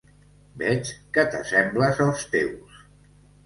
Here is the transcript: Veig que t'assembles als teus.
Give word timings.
Veig 0.61 0.93
que 1.19 1.27
t'assembles 1.35 2.03
als 2.09 2.27
teus. 2.35 2.85